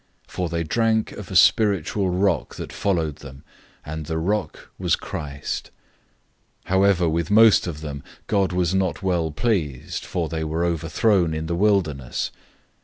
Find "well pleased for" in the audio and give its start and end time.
9.03-10.27